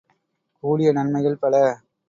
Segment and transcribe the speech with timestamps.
[0.63, 1.55] கூடிய நன்மைகள் பல.